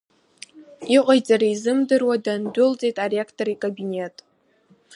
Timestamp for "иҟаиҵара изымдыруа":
0.95-2.15